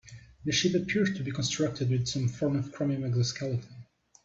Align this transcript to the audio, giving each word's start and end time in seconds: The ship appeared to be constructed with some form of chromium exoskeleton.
The 0.45 0.51
ship 0.51 0.73
appeared 0.73 1.15
to 1.15 1.23
be 1.23 1.29
constructed 1.31 1.91
with 1.91 2.07
some 2.07 2.27
form 2.27 2.55
of 2.55 2.71
chromium 2.71 3.03
exoskeleton. 3.03 3.85